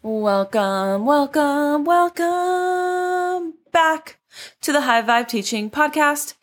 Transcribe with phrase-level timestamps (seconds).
[0.00, 4.20] Welcome, welcome, welcome back
[4.60, 6.34] to the High Vibe Teaching Podcast.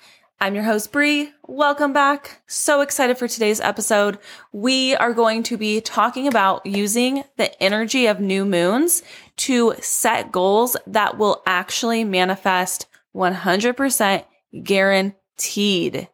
[0.42, 1.31] I'm your host, Bree.
[1.47, 2.41] Welcome back.
[2.47, 4.19] So excited for today's episode.
[4.51, 9.04] We are going to be talking about using the energy of new moons
[9.38, 14.25] to set goals that will actually manifest 100%
[14.63, 16.09] guaranteed.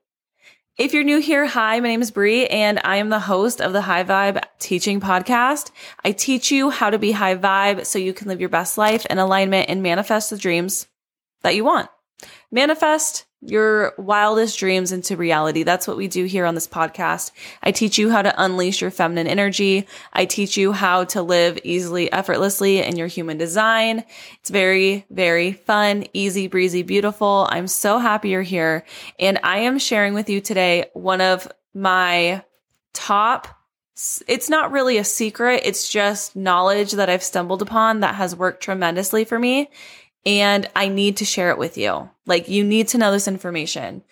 [0.81, 3.71] If you're new here, hi, my name is Bree and I am the host of
[3.71, 5.69] the High Vibe Teaching Podcast.
[6.03, 9.05] I teach you how to be high vibe so you can live your best life
[9.05, 10.87] in alignment and manifest the dreams
[11.43, 11.87] that you want.
[12.51, 15.63] Manifest your wildest dreams into reality.
[15.63, 17.31] That's what we do here on this podcast.
[17.63, 19.87] I teach you how to unleash your feminine energy.
[20.13, 24.03] I teach you how to live easily, effortlessly in your human design.
[24.39, 27.47] It's very, very fun, easy breezy, beautiful.
[27.49, 28.85] I'm so happy you're here.
[29.19, 32.43] And I am sharing with you today one of my
[32.93, 33.47] top
[34.27, 35.61] it's not really a secret.
[35.63, 39.69] It's just knowledge that I've stumbled upon that has worked tremendously for me
[40.25, 42.09] and I need to share it with you.
[42.25, 44.03] Like, you need to know this information.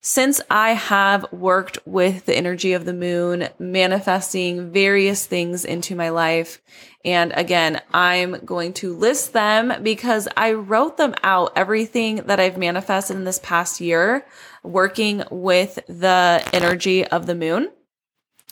[0.00, 6.10] Since I have worked with the energy of the moon, manifesting various things into my
[6.10, 6.62] life,
[7.04, 12.56] and again, I'm going to list them because I wrote them out, everything that I've
[12.56, 14.24] manifested in this past year,
[14.62, 17.70] working with the energy of the moon.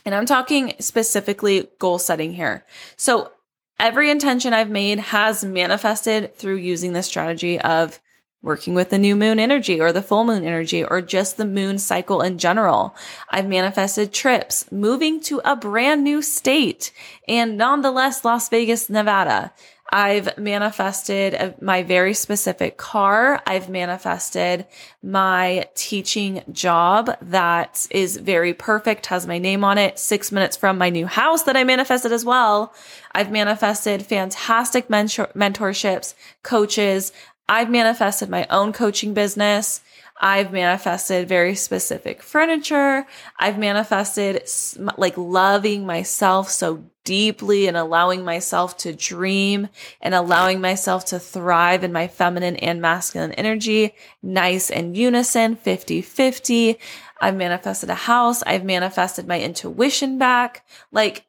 [0.05, 2.65] And I'm talking specifically goal setting here.
[2.97, 3.31] So
[3.79, 8.01] Every intention I've made has manifested through using the strategy of
[8.43, 11.79] working with the new moon energy or the full moon energy or just the moon
[11.79, 12.95] cycle in general.
[13.29, 16.93] I've manifested trips, moving to a brand new state
[17.29, 19.53] and nonetheless Las Vegas, Nevada.
[19.91, 23.41] I've manifested my very specific car.
[23.47, 24.67] I've manifested
[25.03, 30.77] my teaching job that is very perfect, has my name on it, six minutes from
[30.77, 32.75] my new house that I manifested as well.
[33.13, 37.13] I've manifested fantastic mentor- mentorships, coaches.
[37.49, 39.81] I've manifested my own coaching business.
[40.19, 43.07] I've manifested very specific furniture.
[43.39, 44.49] I've manifested
[44.97, 49.69] like loving myself so deeply and allowing myself to dream
[50.01, 56.03] and allowing myself to thrive in my feminine and masculine energy, nice and unison, 50
[56.03, 56.79] 50.
[57.21, 58.43] I've manifested a house.
[58.43, 60.67] I've manifested my intuition back.
[60.93, 61.27] Like,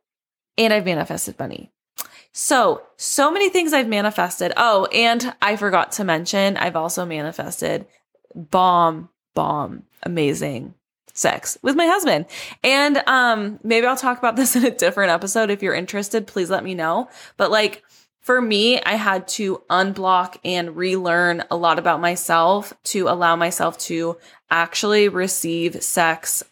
[0.58, 1.72] and I've manifested money.
[2.32, 4.54] So, so many things I've manifested.
[4.58, 7.88] Oh, and I forgot to mention, I've also manifested
[8.38, 10.74] bomb, bomb, amazing
[11.18, 12.26] sex with my husband.
[12.64, 16.50] And um maybe I'll talk about this in a different episode if you're interested, please
[16.50, 17.10] let me know.
[17.36, 17.84] But like
[18.22, 23.78] for me, I had to unblock and relearn a lot about myself to allow myself
[23.80, 24.18] to
[24.50, 26.44] actually receive sex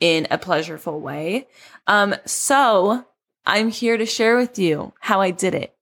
[0.00, 1.48] in a pleasureful way.
[1.86, 3.06] Um so
[3.46, 5.74] I'm here to share with you how I did it.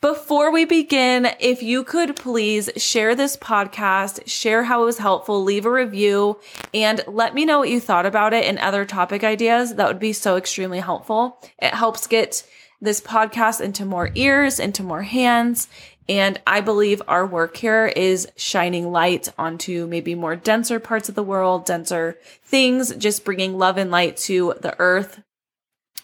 [0.00, 5.44] Before we begin, if you could please share this podcast, share how it was helpful,
[5.44, 6.40] leave a review,
[6.72, 9.74] and let me know what you thought about it and other topic ideas.
[9.74, 11.38] That would be so extremely helpful.
[11.60, 12.48] It helps get
[12.80, 15.68] this podcast into more ears, into more hands.
[16.08, 21.14] And I believe our work here is shining light onto maybe more denser parts of
[21.14, 25.20] the world, denser things, just bringing love and light to the earth,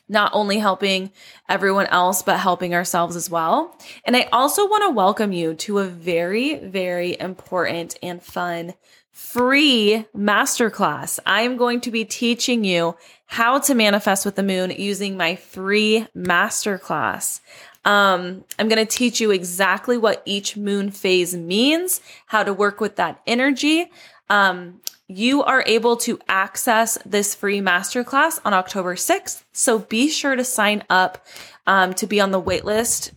[0.09, 1.11] not only helping
[1.49, 3.77] everyone else, but helping ourselves as well.
[4.05, 8.75] And I also want to welcome you to a very, very important and fun
[9.17, 11.19] free masterclass.
[11.25, 16.07] I'm going to be teaching you how to manifest with the moon using my free
[16.15, 17.41] masterclass.
[17.87, 22.79] Um, I'm going to teach you exactly what each moon phase means, how to work
[22.79, 23.91] with that energy.
[24.29, 29.45] Um, you are able to access this free masterclass on October 6th.
[29.53, 31.27] So be sure to sign up
[31.67, 33.13] um, to be on the waitlist.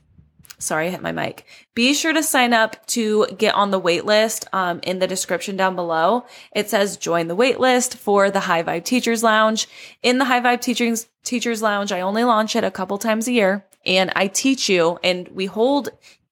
[0.60, 1.46] Sorry, I hit my mic.
[1.74, 5.76] Be sure to sign up to get on the waitlist um, in the description down
[5.76, 6.26] below.
[6.54, 9.68] It says join the waitlist for the High Vibe Teachers Lounge.
[10.04, 13.32] In the High Vibe Teachers, Teachers Lounge, I only launch it a couple times a
[13.32, 15.90] year and I teach you and we hold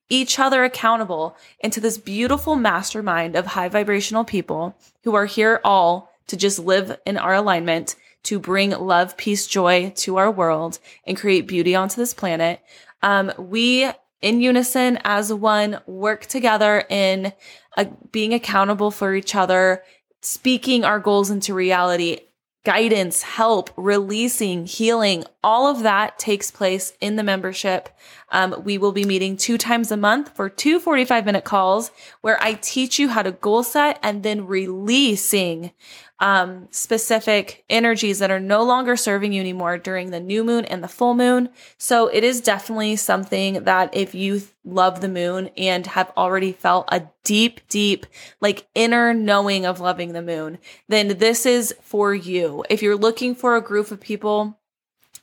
[0.09, 6.11] each other accountable into this beautiful mastermind of high vibrational people who are here all
[6.27, 11.17] to just live in our alignment, to bring love, peace, joy to our world and
[11.17, 12.61] create beauty onto this planet.
[13.01, 13.89] Um, we
[14.21, 17.33] in unison as one work together in
[17.77, 19.83] uh, being accountable for each other,
[20.21, 22.19] speaking our goals into reality
[22.67, 27.87] guidance, help, releasing, healing, all of that takes place in the membership.
[28.27, 32.37] Um, we will be meeting two times a month for two 45 minute calls where
[32.43, 35.71] I teach you how to goal set and then releasing
[36.19, 40.83] um, specific energies that are no longer serving you anymore during the new moon and
[40.83, 41.49] the full moon.
[41.77, 46.85] So it is definitely something that if you love the moon and have already felt
[46.91, 48.05] a deep, deep,
[48.41, 52.65] like inner knowing of loving the moon, then this is for you.
[52.69, 54.59] If you're looking for a group of people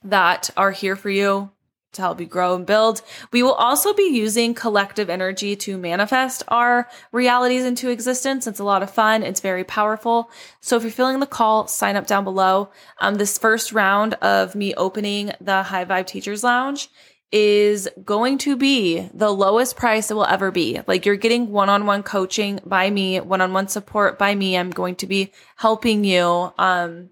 [0.05, 1.51] that are here for you,
[1.95, 3.03] to help you grow and build.
[3.33, 8.47] We will also be using collective energy to manifest our realities into existence.
[8.47, 9.23] It's a lot of fun.
[9.23, 10.31] It's very powerful.
[10.61, 12.71] So if you're feeling the call, sign up down below.
[13.01, 16.89] Um, this first round of me opening the High Vibe Teachers Lounge
[17.33, 20.81] is going to be the lowest price it will ever be.
[20.87, 24.57] Like you're getting one-on-one coaching by me, one-on-one support by me.
[24.57, 26.53] I'm going to be helping you.
[26.59, 27.11] Um,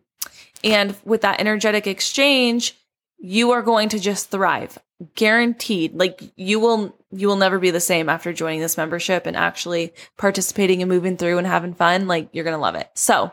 [0.63, 2.79] and with that energetic exchange,
[3.25, 4.79] you are going to just thrive.
[5.15, 5.95] Guaranteed.
[5.95, 9.95] Like you will you will never be the same after joining this membership and actually
[10.19, 12.09] participating and moving through and having fun.
[12.09, 12.91] Like you're gonna love it.
[12.95, 13.33] So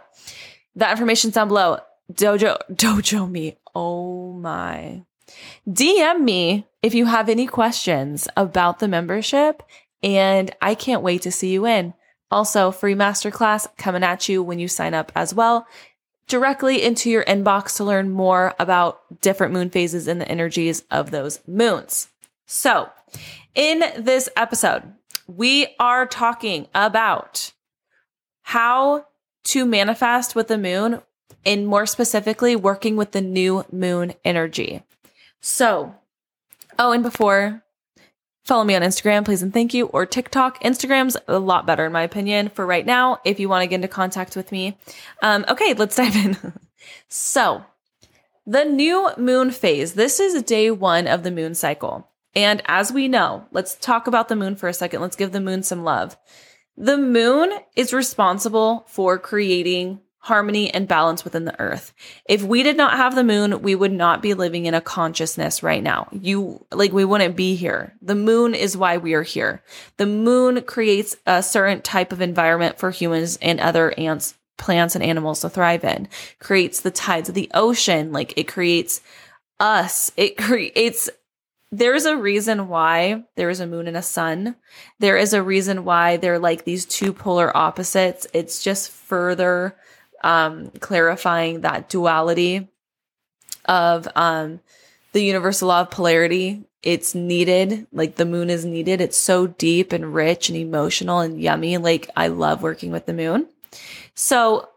[0.76, 1.80] that information's down below.
[2.14, 3.58] Dojo dojo me.
[3.74, 5.04] Oh my.
[5.68, 9.64] Dm me if you have any questions about the membership
[10.02, 11.94] and i can't wait to see you in.
[12.32, 15.68] Also free masterclass coming at you when you sign up as well
[16.30, 21.12] directly into your inbox to learn more about different moon phases and the energies of
[21.12, 22.08] those moons.
[22.46, 22.90] So,
[23.56, 24.84] in this episode,
[25.28, 27.52] we are talking about
[28.44, 29.06] how
[29.46, 31.02] to manifest with the moon
[31.46, 34.84] and more specifically working with the new moon energy.
[35.42, 35.96] So,
[36.78, 37.64] oh, and before
[38.50, 40.64] Follow me on Instagram, please and thank you, or TikTok.
[40.64, 43.76] Instagram's a lot better, in my opinion, for right now, if you want to get
[43.76, 44.76] into contact with me.
[45.22, 46.36] Um, okay, let's dive in.
[47.08, 47.64] so,
[48.48, 49.94] the new moon phase.
[49.94, 52.10] This is day one of the moon cycle.
[52.34, 55.02] And as we know, let's talk about the moon for a second.
[55.02, 56.18] Let's give the moon some love.
[56.76, 61.94] The moon is responsible for creating harmony and balance within the earth.
[62.26, 65.64] If we did not have the moon, we would not be living in a consciousness
[65.64, 66.10] right now.
[66.12, 67.96] You like we wouldn't be here.
[68.02, 69.64] The moon is why we are here.
[69.98, 75.04] The moon creates a certain type of environment for humans and other ants, plants and
[75.04, 76.10] animals to thrive in.
[76.40, 79.02] Creates the tides of the ocean, like it creates
[79.60, 80.12] us.
[80.18, 81.10] It creates
[81.72, 84.56] there's a reason why there is a moon and a sun.
[84.98, 88.26] There is a reason why they're like these two polar opposites.
[88.34, 89.76] It's just further
[90.24, 92.68] um, clarifying that duality
[93.66, 94.60] of um,
[95.14, 96.64] the universal law of polarity.
[96.82, 99.02] It's needed, like the moon is needed.
[99.02, 101.78] It's so deep and rich and emotional and yummy.
[101.78, 103.48] Like I love working with the moon.
[104.16, 104.70] So,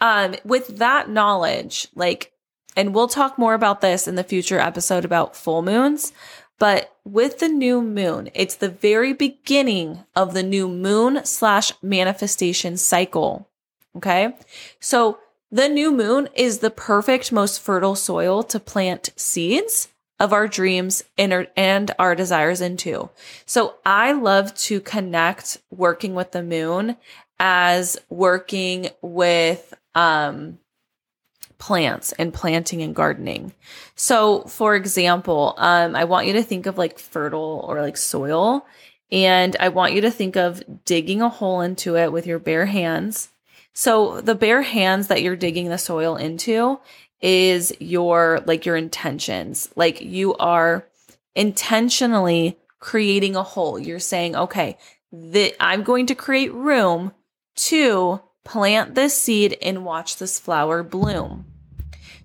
[0.00, 2.32] um, with that knowledge, like,
[2.76, 6.12] and we'll talk more about this in the future episode about full moons.
[6.58, 12.76] But with the new moon, it's the very beginning of the new moon slash manifestation
[12.76, 13.48] cycle.
[13.96, 14.34] Okay.
[14.80, 15.18] So
[15.50, 19.88] the new moon is the perfect, most fertile soil to plant seeds
[20.18, 23.10] of our dreams and our, desires into.
[23.44, 26.96] So I love to connect working with the moon
[27.38, 30.58] as working with, um,
[31.58, 33.52] plants and planting and gardening.
[33.94, 38.66] So, for example, um, I want you to think of like fertile or like soil,
[39.10, 42.66] and I want you to think of digging a hole into it with your bare
[42.66, 43.30] hands
[43.78, 46.80] so the bare hands that you're digging the soil into
[47.20, 49.68] is your like your intentions.
[49.76, 50.88] Like you are
[51.34, 53.78] intentionally creating a hole.
[53.78, 54.78] You're saying, okay,
[55.12, 57.12] that I'm going to create room
[57.56, 61.44] to plant this seed and watch this flower bloom.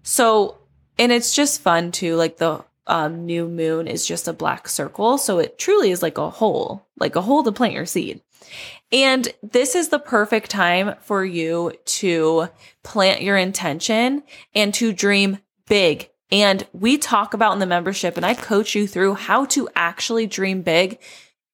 [0.04, 0.58] So,
[0.98, 2.16] and it's just fun too.
[2.16, 5.18] Like the um, new moon is just a black circle.
[5.18, 8.22] So it truly is like a hole, like a hole to plant your seed.
[8.92, 12.50] And this is the perfect time for you to
[12.84, 16.10] plant your intention and to dream big.
[16.32, 20.28] And we talk about in the membership, and I coach you through how to actually
[20.28, 21.00] dream big,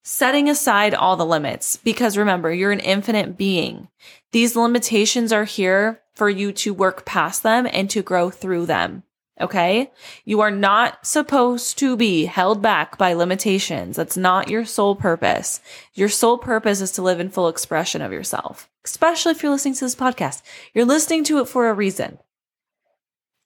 [0.03, 1.77] setting aside all the limits.
[1.77, 3.87] Because remember, you're an infinite being.
[4.31, 9.03] These limitations are here for you to work past them and to grow through them.
[9.39, 9.91] Okay.
[10.25, 13.95] You are not supposed to be held back by limitations.
[13.95, 15.61] That's not your sole purpose.
[15.93, 19.75] Your sole purpose is to live in full expression of yourself, especially if you're listening
[19.75, 20.41] to this podcast.
[20.73, 22.17] You're listening to it for a reason.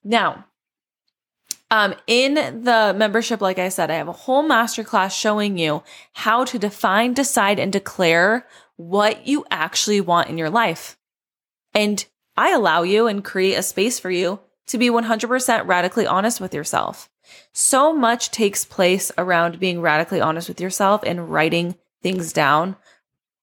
[0.02, 0.46] Now,
[1.70, 5.82] um, in the membership, like I said, I have a whole masterclass showing you
[6.12, 8.46] how to define, decide, and declare
[8.76, 10.98] what you actually want in your life.
[11.74, 12.04] And
[12.36, 14.40] I allow you and create a space for you
[14.72, 17.08] to be 100% radically honest with yourself.
[17.52, 22.76] So much takes place around being radically honest with yourself and writing things down,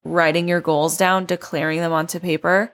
[0.04, 2.74] writing your goals down, declaring them onto paper.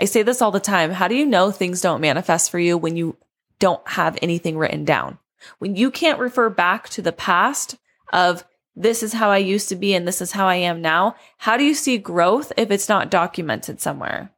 [0.00, 0.90] I say this all the time.
[0.92, 3.16] How do you know things don't manifest for you when you
[3.58, 5.18] don't have anything written down?
[5.58, 7.76] When you can't refer back to the past
[8.12, 8.44] of
[8.74, 11.56] this is how I used to be and this is how I am now, how
[11.56, 14.32] do you see growth if it's not documented somewhere?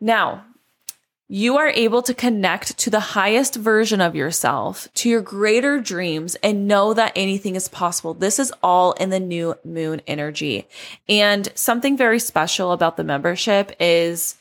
[0.00, 0.44] Now,
[1.30, 6.36] you are able to connect to the highest version of yourself, to your greater dreams,
[6.36, 8.14] and know that anything is possible.
[8.14, 10.66] This is all in the new moon energy.
[11.06, 14.36] And something very special about the membership is,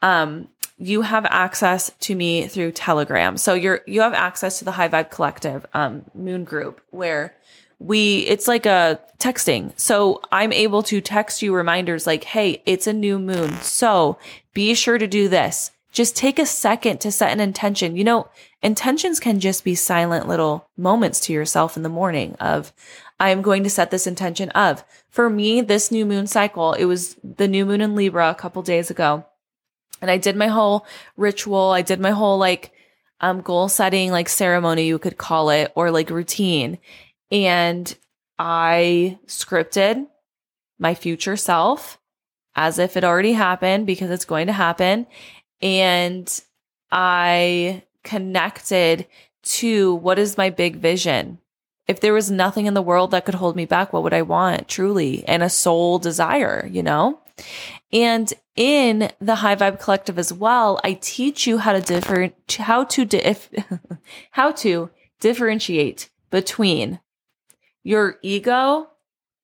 [0.00, 3.36] um, you have access to me through Telegram.
[3.36, 7.34] So you're, you have access to the High Vibe Collective, um, moon group where
[7.78, 9.78] we, it's like a texting.
[9.78, 13.52] So I'm able to text you reminders like, Hey, it's a new moon.
[13.56, 14.16] So
[14.54, 17.96] be sure to do this just take a second to set an intention.
[17.96, 18.28] You know,
[18.62, 22.72] intentions can just be silent little moments to yourself in the morning of,
[23.18, 24.84] I am going to set this intention of.
[25.08, 28.62] For me, this new moon cycle, it was the new moon in Libra a couple
[28.62, 29.26] days ago.
[30.00, 31.70] And I did my whole ritual.
[31.70, 32.72] I did my whole like,
[33.20, 36.78] um, goal setting, like ceremony, you could call it, or like routine.
[37.30, 37.94] And
[38.38, 40.06] I scripted
[40.78, 41.98] my future self
[42.54, 45.06] as if it already happened because it's going to happen
[45.62, 46.42] and
[46.90, 49.06] I connected
[49.42, 51.38] to what is my big vision.
[51.86, 54.22] If there was nothing in the world that could hold me back, what would I
[54.22, 55.24] want truly?
[55.26, 57.20] And a soul desire, you know?
[57.92, 62.84] And in the High Vibe Collective as well, I teach you how to different, how
[62.84, 63.50] to, dif-
[64.32, 67.00] how to differentiate between
[67.82, 68.88] your ego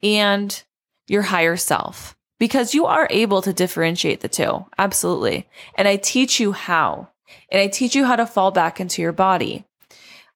[0.03, 0.63] and
[1.09, 4.65] your higher self because you are able to differentiate the two.
[4.79, 5.49] Absolutely.
[5.75, 7.09] And I teach you how.
[7.51, 9.65] And I teach you how to fall back into your body.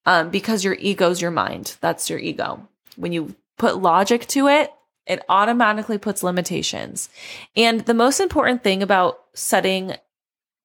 [0.07, 1.77] Um, because your ego's your mind.
[1.83, 2.67] That's your ego.
[2.97, 4.73] When you put logic to it,
[5.07, 7.11] it automatically puts limitations.
[7.55, 9.95] And the most important thing about setting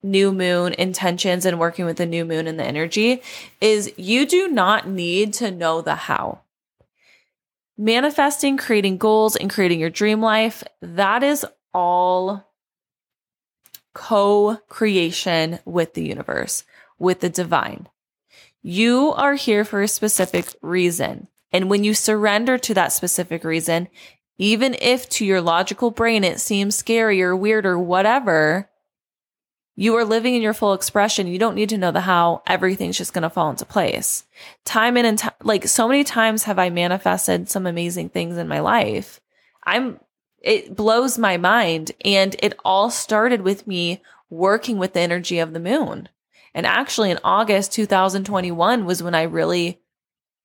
[0.01, 3.21] new moon intentions and working with the new moon and the energy
[3.59, 6.39] is you do not need to know the how
[7.77, 12.45] manifesting, creating goals, and creating your dream life, that is all
[13.93, 16.63] co creation with the universe,
[16.99, 17.87] with the divine.
[18.61, 21.27] You are here for a specific reason.
[21.51, 23.87] And when you surrender to that specific reason,
[24.37, 28.69] even if to your logical brain it seems scary or weird or whatever,
[29.75, 31.27] you are living in your full expression.
[31.27, 32.43] You don't need to know the how.
[32.47, 34.23] Everything's just going to fall into place.
[34.63, 38.47] Time in and time, like so many times have I manifested some amazing things in
[38.47, 39.19] my life.
[39.63, 39.99] I'm,
[40.41, 41.91] it blows my mind.
[42.05, 46.07] And it all started with me working with the energy of the moon.
[46.53, 49.81] And actually in August 2021 was when I really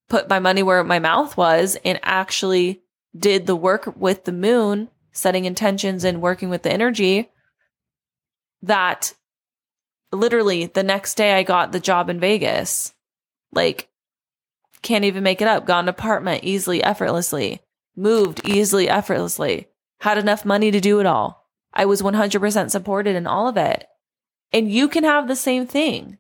[0.09, 2.83] put my money where my mouth was and actually
[3.17, 7.31] did the work with the moon, setting intentions and working with the energy
[8.63, 9.15] that
[10.13, 12.95] literally the next day I got the job in Vegas.
[13.53, 13.89] Like,
[14.83, 15.67] can't even make it up.
[15.67, 17.61] Got an apartment easily, effortlessly,
[17.97, 19.69] moved easily, effortlessly,
[20.01, 21.49] had enough money to do it all.
[21.73, 23.87] I was 100% supported in all of it.
[24.53, 26.19] And you can have the same thing.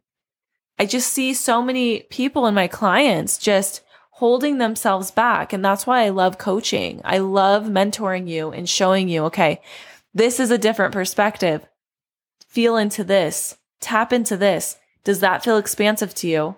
[0.78, 3.82] I just see so many people and my clients just
[4.12, 5.52] holding themselves back.
[5.52, 7.00] And that's why I love coaching.
[7.04, 9.60] I love mentoring you and showing you, okay,
[10.14, 11.66] this is a different perspective.
[12.46, 14.76] Feel into this tap into this.
[15.04, 16.56] Does that feel expansive to you?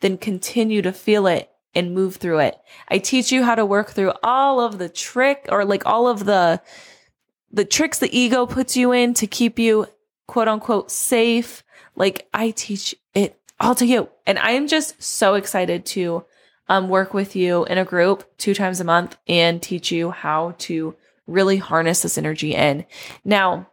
[0.00, 2.58] Then continue to feel it and move through it.
[2.88, 6.24] I teach you how to work through all of the trick or like all of
[6.24, 6.60] the
[7.50, 9.86] the tricks the ego puts you in to keep you
[10.26, 11.62] quote unquote safe.
[11.96, 14.08] Like I teach it all to you.
[14.26, 16.24] And I am just so excited to
[16.68, 20.54] um, work with you in a group two times a month and teach you how
[20.58, 20.94] to
[21.26, 22.84] really harness this energy in.
[23.24, 23.68] Now,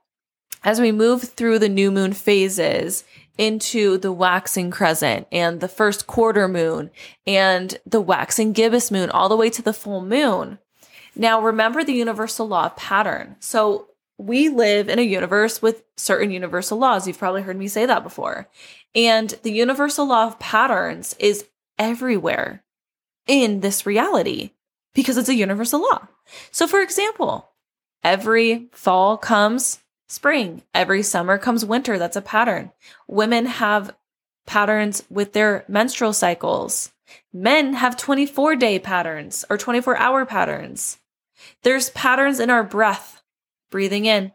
[0.66, 3.06] as we move through the new moon phases
[3.38, 6.90] into the waxing crescent and the first quarter moon
[7.28, 10.58] and the waxing gibbous moon all the way to the full moon.
[11.16, 13.36] Now remember the universal law of pattern.
[13.40, 17.06] So we live in a universe with certain universal laws.
[17.06, 18.50] You've probably heard me say that before.
[18.96, 21.46] And the universal law of patterns is
[21.78, 22.64] everywhere
[23.28, 24.52] in this reality
[24.94, 26.08] because it's a universal law.
[26.52, 27.50] So for example,
[28.04, 30.64] every fall comes spring.
[30.74, 31.98] Every summer comes winter.
[31.98, 32.72] That's a pattern.
[33.08, 33.96] Women have
[34.46, 36.92] patterns with their menstrual cycles.
[37.34, 40.98] Men have 24 day patterns or 24 hour patterns.
[41.64, 43.22] There's patterns in our breath,
[43.70, 44.32] breathing in,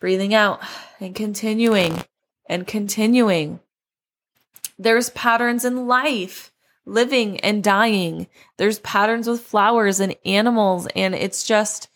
[0.00, 0.60] breathing out,
[1.00, 2.04] and continuing
[2.46, 3.60] and continuing.
[4.78, 6.52] There's patterns in life,
[6.84, 8.26] living and dying.
[8.56, 10.86] There's patterns with flowers and animals.
[10.94, 11.88] And it's just,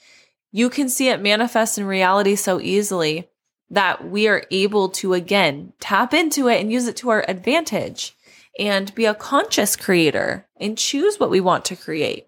[0.51, 3.29] you can see it manifest in reality so easily
[3.71, 8.17] that we are able to again tap into it and use it to our advantage
[8.59, 12.27] and be a conscious creator and choose what we want to create.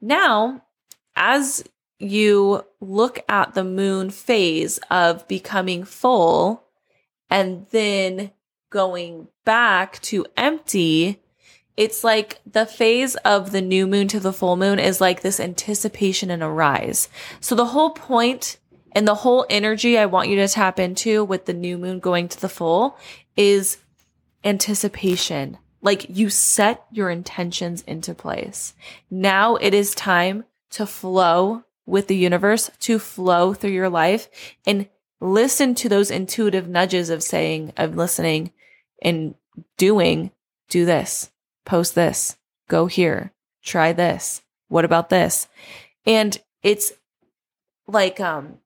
[0.00, 0.62] Now,
[1.16, 1.64] as
[1.98, 6.62] you look at the moon phase of becoming full
[7.30, 8.30] and then
[8.70, 11.22] going back to empty,
[11.76, 15.38] it's like the phase of the new moon to the full moon is like this
[15.38, 17.08] anticipation and a rise.
[17.40, 18.58] So the whole point
[18.92, 22.28] and the whole energy I want you to tap into with the new moon going
[22.28, 22.96] to the full
[23.36, 23.76] is
[24.42, 25.58] anticipation.
[25.82, 28.74] Like you set your intentions into place.
[29.10, 34.28] Now it is time to flow with the universe, to flow through your life
[34.66, 34.88] and
[35.20, 38.52] listen to those intuitive nudges of saying, of listening
[39.02, 39.34] and
[39.76, 40.30] doing,
[40.68, 41.30] do this,
[41.66, 43.32] post this, go here,
[43.62, 44.42] try this.
[44.68, 45.48] What about this?
[46.06, 46.92] And it's
[47.86, 48.58] like, um,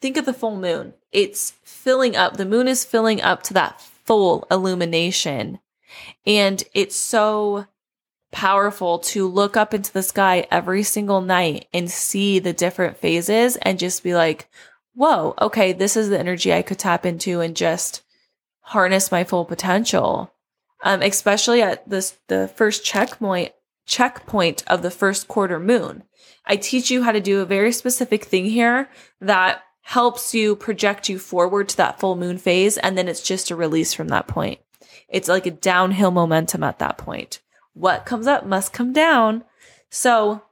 [0.00, 0.94] think of the full moon.
[1.12, 2.36] It's filling up.
[2.36, 5.60] The moon is filling up to that full illumination.
[6.26, 7.66] And it's so
[8.30, 13.56] powerful to look up into the sky every single night and see the different phases
[13.56, 14.48] and just be like,
[14.94, 18.02] whoa, okay, this is the energy I could tap into and just
[18.60, 20.32] harness my full potential.
[20.84, 23.52] Um, especially at this the first checkpoint
[23.84, 26.04] checkpoint of the first quarter moon.
[26.44, 28.88] I teach you how to do a very specific thing here
[29.20, 32.76] that helps you project you forward to that full moon phase.
[32.76, 34.60] And then it's just a release from that point.
[35.08, 37.40] It's like a downhill momentum at that point.
[37.72, 39.44] What comes up must come down.
[39.90, 40.42] So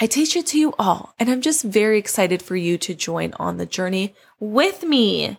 [0.00, 1.14] I teach it to you all.
[1.18, 5.38] And I'm just very excited for you to join on the journey with me.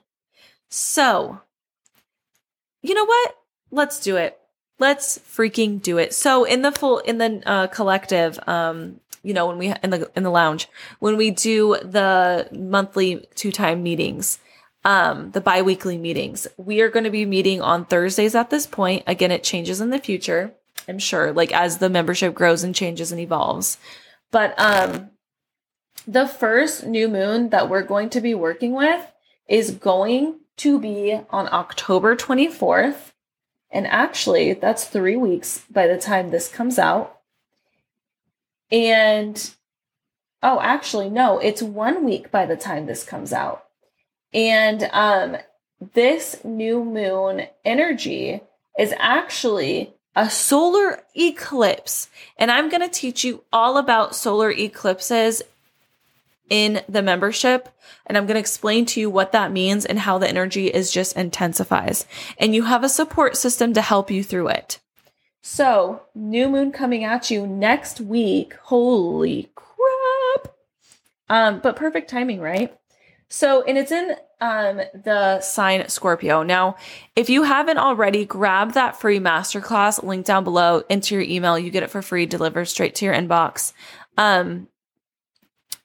[0.70, 1.40] So,
[2.82, 3.36] you know what?
[3.74, 4.40] Let's do it.
[4.78, 6.14] Let's freaking do it.
[6.14, 10.12] So in the full, in the uh, collective, um, you know, when we in the
[10.16, 10.68] in the lounge,
[11.00, 14.38] when we do the monthly two time meetings,
[14.86, 19.04] um, the biweekly meetings, we are going to be meeting on Thursdays at this point.
[19.08, 20.54] Again, it changes in the future,
[20.88, 23.78] I'm sure, like as the membership grows and changes and evolves.
[24.30, 25.12] But um,
[26.06, 29.12] the first new moon that we're going to be working with
[29.48, 33.13] is going to be on October 24th.
[33.74, 37.20] And actually, that's three weeks by the time this comes out.
[38.72, 39.52] And
[40.44, 43.66] oh, actually, no, it's one week by the time this comes out.
[44.32, 45.38] And um,
[45.94, 48.42] this new moon energy
[48.78, 52.10] is actually a solar eclipse.
[52.38, 55.42] And I'm going to teach you all about solar eclipses
[56.50, 57.70] in the membership.
[58.06, 60.92] And I'm going to explain to you what that means and how the energy is
[60.92, 62.06] just intensifies.
[62.38, 64.80] And you have a support system to help you through it.
[65.42, 68.54] So, new moon coming at you next week.
[68.64, 70.56] Holy crap.
[71.30, 72.74] Um, but perfect timing, right?
[73.28, 76.44] So, and it's in um the sign Scorpio.
[76.44, 76.76] Now,
[77.16, 81.58] if you haven't already, grab that free masterclass link down below into your email.
[81.58, 83.74] You get it for free, delivered straight to your inbox.
[84.18, 84.68] Um,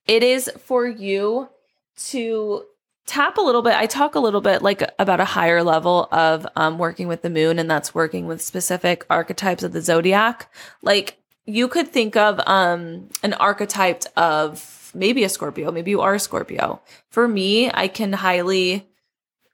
[0.08, 1.48] it is for you
[1.96, 2.64] to
[3.06, 3.74] tap a little bit.
[3.74, 7.30] I talk a little bit like about a higher level of um, working with the
[7.30, 10.52] moon, and that's working with specific archetypes of the zodiac.
[10.82, 16.14] Like you could think of um, an archetype of maybe a Scorpio, maybe you are
[16.14, 16.80] a Scorpio.
[17.10, 18.88] For me, I can highly,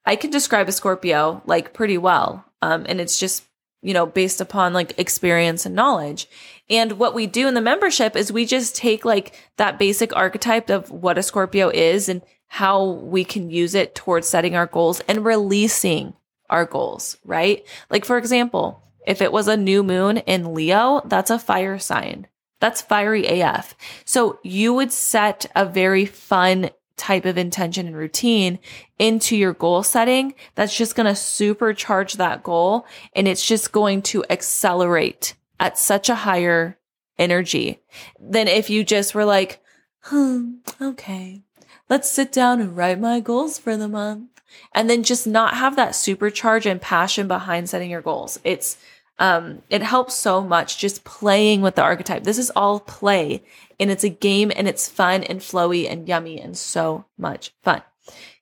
[0.07, 3.45] I can describe a Scorpio like pretty well, um, and it's just
[3.85, 6.29] you know based upon like experience and knowledge.
[6.68, 10.70] And what we do in the membership is we just take like that basic archetype
[10.70, 15.01] of what a Scorpio is and how we can use it towards setting our goals
[15.07, 16.14] and releasing
[16.49, 17.66] our goals, right?
[17.90, 22.27] Like, for example, if it was a new moon in Leo, that's a fire sign.
[22.61, 23.75] That's fiery AF.
[24.05, 28.59] So you would set a very fun type of intention and routine
[28.98, 34.00] into your goal setting that's just going to supercharge that goal and it's just going
[34.00, 36.78] to accelerate at such a higher
[37.18, 37.80] energy
[38.18, 39.61] than if you just were like,
[40.02, 41.42] hmm, okay,
[41.88, 44.28] let's sit down and write my goals for the month.
[44.72, 48.38] And then just not have that supercharge and passion behind setting your goals.
[48.44, 48.76] It's,
[49.18, 52.24] um, it helps so much just playing with the archetype.
[52.24, 53.44] This is all play
[53.79, 57.83] and it's a game and it's fun and flowy and yummy and so much fun.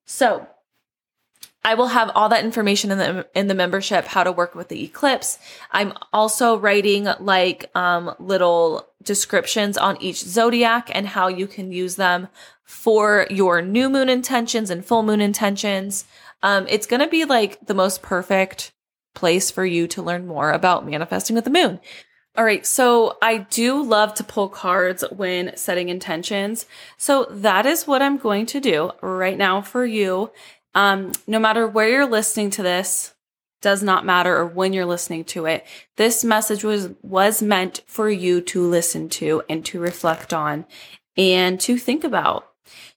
[0.05, 0.47] So
[1.65, 4.69] I will have all that information in the in the membership how to work with
[4.69, 5.39] the eclipse.
[5.71, 11.97] I'm also writing like um, little descriptions on each zodiac and how you can use
[11.97, 12.29] them
[12.65, 16.05] for your new moon intentions and full moon intentions.
[16.43, 18.72] Um, it's going to be like the most perfect
[19.15, 21.81] place for you to learn more about manifesting with the moon.
[22.35, 26.65] All right, so I do love to pull cards when setting intentions.
[26.97, 30.31] So that is what I'm going to do right now for you.
[30.75, 33.15] Um, no matter where you're listening to this,
[33.61, 35.65] does not matter or when you're listening to it.
[35.97, 40.67] This message was was meant for you to listen to and to reflect on
[41.17, 42.49] and to think about.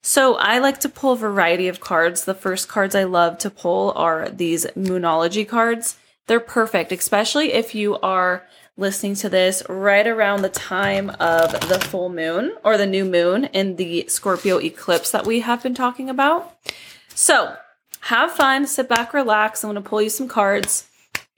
[0.02, 2.24] So I like to pull a variety of cards.
[2.24, 5.96] The first cards I love to pull are these Moonology cards.
[6.26, 11.78] They're perfect, especially if you are listening to this right around the time of the
[11.78, 16.10] full moon or the new moon in the Scorpio eclipse that we have been talking
[16.10, 16.58] about.
[17.14, 17.56] So
[18.00, 19.64] have fun, sit back, relax.
[19.64, 20.88] I'm going to pull you some cards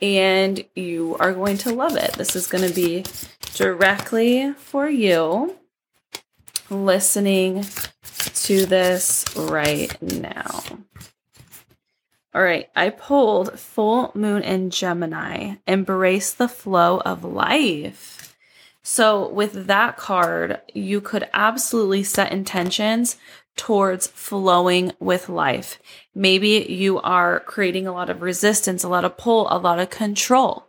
[0.00, 2.14] and you are going to love it.
[2.14, 3.04] This is going to be
[3.54, 5.56] directly for you
[6.70, 7.64] listening
[8.34, 10.64] to this right now.
[12.34, 18.36] All right, I pulled full moon in Gemini, embrace the flow of life.
[18.82, 23.16] So, with that card, you could absolutely set intentions
[23.56, 25.78] towards flowing with life.
[26.14, 29.90] Maybe you are creating a lot of resistance, a lot of pull, a lot of
[29.90, 30.67] control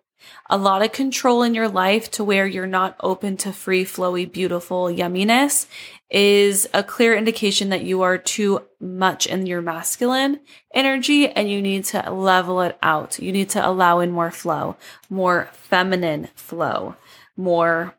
[0.50, 4.30] a lot of control in your life to where you're not open to free, flowy,
[4.32, 5.68] beautiful yumminess
[6.10, 10.40] is a clear indication that you are too much in your masculine
[10.74, 13.20] energy and you need to level it out.
[13.20, 14.76] You need to allow in more flow,
[15.10, 16.96] more feminine flow,
[17.38, 17.96] more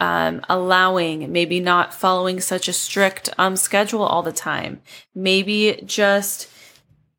[0.00, 4.80] um, allowing, maybe not following such a strict um, schedule all the time.
[5.14, 6.48] Maybe just,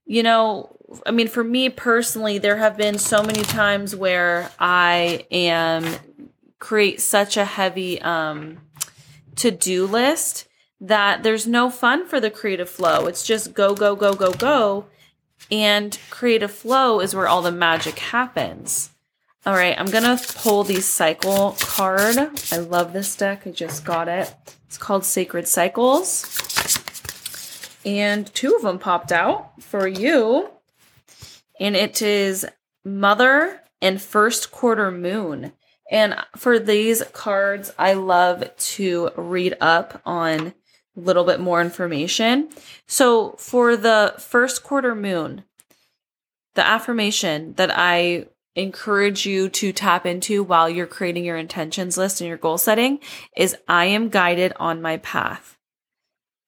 [0.05, 5.25] you know, I mean, for me personally, there have been so many times where I
[5.31, 5.95] am
[6.59, 8.59] create such a heavy um,
[9.37, 10.47] to do list
[10.81, 13.07] that there's no fun for the creative flow.
[13.07, 14.85] It's just go, go, go, go, go.
[15.51, 18.91] And creative flow is where all the magic happens.
[19.45, 22.17] All right, I'm going to pull the cycle card.
[22.51, 23.47] I love this deck.
[23.47, 24.33] I just got it.
[24.67, 26.25] It's called Sacred Cycles.
[27.85, 30.49] And two of them popped out for you
[31.59, 32.45] and it is
[32.85, 35.53] Mother and First Quarter Moon.
[35.91, 40.53] And for these cards, I love to read up on
[40.95, 42.49] a little bit more information.
[42.87, 45.43] So for the first quarter moon,
[46.55, 52.19] the affirmation that I encourage you to tap into while you're creating your intentions list
[52.19, 52.99] and your goal setting
[53.35, 55.57] is I am guided on my path.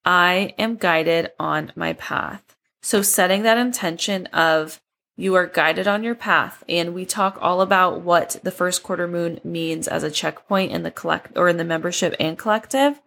[0.03, 2.55] I am guided on my path.
[2.81, 4.80] So setting that intention of
[5.15, 6.63] you are guided on your path.
[6.67, 10.83] And we talk all about what the first quarter moon means as a checkpoint in
[10.83, 12.99] the collect or in the membership and collective.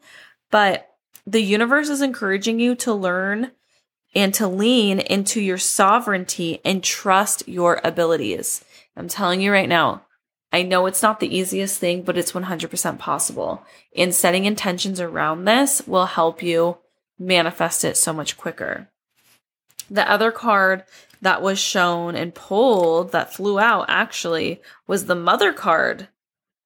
[0.50, 0.90] But
[1.26, 3.52] the universe is encouraging you to learn
[4.14, 8.64] and to lean into your sovereignty and trust your abilities.
[8.96, 10.02] I'm telling you right now,
[10.52, 13.64] I know it's not the easiest thing, but it's 100% possible.
[13.96, 16.78] And setting intentions around this will help you
[17.18, 18.88] manifest it so much quicker.
[19.90, 20.84] The other card
[21.24, 26.08] that was shown and pulled that flew out actually was the mother card.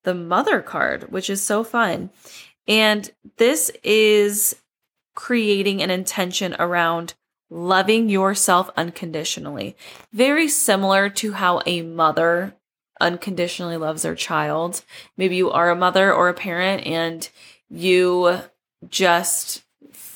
[0.02, 2.10] The mother card, which is so fun.
[2.66, 4.56] And this is
[5.14, 7.14] creating an intention around
[7.50, 9.76] loving yourself unconditionally.
[10.12, 12.56] Very similar to how a mother
[13.00, 14.82] unconditionally loves their child.
[15.16, 17.28] Maybe you are a mother or a parent and
[17.70, 18.40] you
[18.88, 19.62] just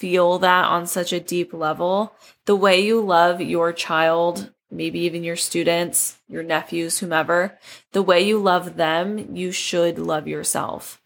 [0.02, 2.12] feel that on such a deep level
[2.44, 7.56] the way you love your child, maybe even your students, your nephews, whomever,
[7.92, 11.00] the way you love them, you should love yourself.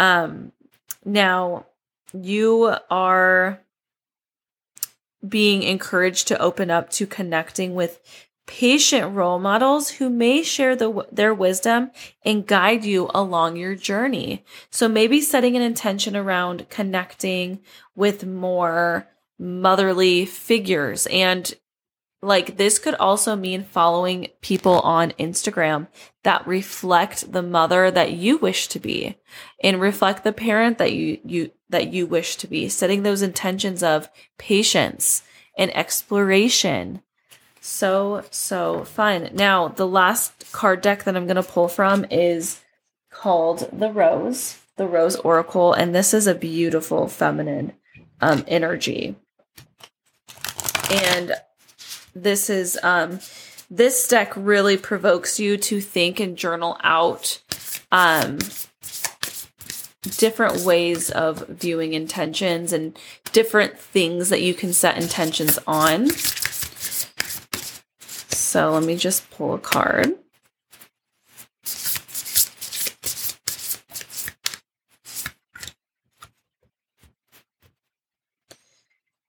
[0.00, 0.50] Um,
[1.04, 1.66] now,
[2.12, 3.60] you are
[5.26, 8.00] being encouraged to open up to connecting with
[8.50, 11.88] patient role models who may share the, their wisdom
[12.24, 14.44] and guide you along your journey.
[14.70, 17.60] So maybe setting an intention around connecting
[17.94, 19.06] with more
[19.38, 21.06] motherly figures.
[21.12, 21.54] And
[22.22, 25.86] like this could also mean following people on Instagram
[26.24, 29.16] that reflect the mother that you wish to be
[29.62, 33.84] and reflect the parent that you, you, that you wish to be, setting those intentions
[33.84, 34.08] of
[34.38, 35.22] patience
[35.56, 37.00] and exploration.
[37.60, 39.30] So, so fun.
[39.32, 42.60] Now, the last card deck that I'm going to pull from is
[43.10, 45.72] called the Rose, the Rose Oracle.
[45.72, 47.74] And this is a beautiful feminine
[48.20, 49.16] um, energy
[50.90, 51.32] and
[52.14, 53.20] this is um
[53.70, 57.40] this deck really provokes you to think and journal out
[57.92, 58.38] um
[60.16, 62.98] different ways of viewing intentions and
[63.32, 66.08] different things that you can set intentions on.
[68.50, 70.12] So let me just pull a card.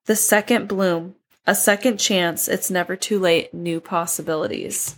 [0.07, 2.47] The second bloom, a second chance.
[2.47, 3.53] It's never too late.
[3.53, 4.95] New possibilities.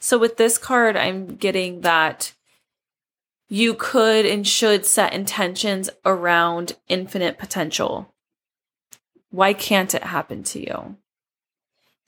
[0.00, 2.32] So with this card, I'm getting that
[3.48, 8.12] you could and should set intentions around infinite potential.
[9.30, 10.96] Why can't it happen to you?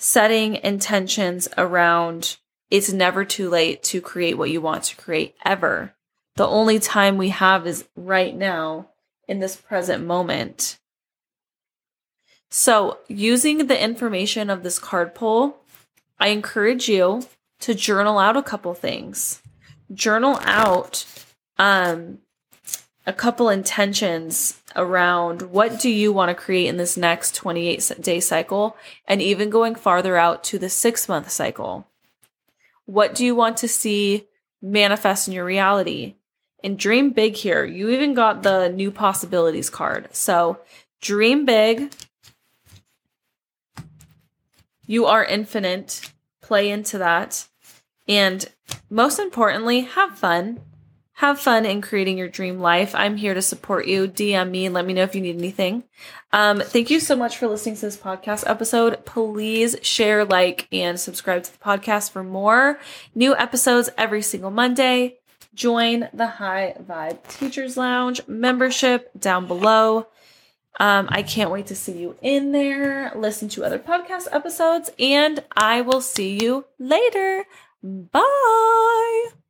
[0.05, 2.37] Setting intentions around
[2.73, 5.95] it's never too late to create what you want to create ever.
[6.35, 8.89] The only time we have is right now
[9.29, 10.81] in this present moment.
[12.51, 15.59] So, using the information of this card pull,
[16.19, 17.23] I encourage you
[17.61, 19.41] to journal out a couple things.
[19.95, 21.07] Journal out
[21.59, 22.19] um,
[23.07, 28.21] a couple intentions around what do you want to create in this next 28 day
[28.21, 31.87] cycle and even going farther out to the 6 month cycle.
[32.87, 34.27] What do you want to see
[34.61, 36.17] manifest in your reality?
[36.65, 37.65] And dream big here.
[37.65, 40.09] You even got the new possibilities card.
[40.13, 40.61] So,
[41.01, 41.93] dream big.
[44.87, 46.13] You are infinite.
[46.41, 47.49] Play into that.
[48.07, 48.49] And
[48.91, 50.61] most importantly, have fun.
[51.17, 52.95] Have fun in creating your dream life.
[52.95, 54.09] I'm here to support you.
[54.09, 55.85] DM me and let me know if you need anything.
[56.33, 59.05] Um, thank you so much for listening to this podcast episode.
[59.05, 62.81] Please share, like, and subscribe to the podcast for more
[63.15, 65.19] new episodes every single Monday.
[65.55, 70.07] Join the High Vibe Teachers Lounge membership down below.
[70.81, 75.45] Um, I can't wait to see you in there, listen to other podcast episodes, and
[75.55, 77.45] I will see you later.
[77.83, 79.42] Bye.